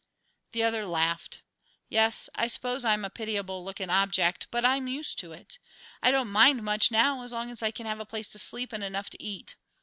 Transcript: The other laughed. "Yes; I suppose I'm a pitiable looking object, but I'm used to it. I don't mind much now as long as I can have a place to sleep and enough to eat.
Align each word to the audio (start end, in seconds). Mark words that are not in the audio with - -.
The 0.53 0.63
other 0.63 0.83
laughed. 0.87 1.43
"Yes; 1.87 2.27
I 2.33 2.47
suppose 2.47 2.83
I'm 2.83 3.05
a 3.05 3.11
pitiable 3.11 3.63
looking 3.63 3.91
object, 3.91 4.47
but 4.49 4.65
I'm 4.65 4.87
used 4.87 5.19
to 5.19 5.31
it. 5.31 5.59
I 6.01 6.09
don't 6.09 6.29
mind 6.29 6.63
much 6.63 6.89
now 6.89 7.21
as 7.21 7.31
long 7.31 7.51
as 7.51 7.61
I 7.61 7.69
can 7.69 7.85
have 7.85 7.99
a 7.99 8.05
place 8.07 8.29
to 8.29 8.39
sleep 8.39 8.73
and 8.73 8.83
enough 8.83 9.11
to 9.11 9.23
eat. 9.23 9.57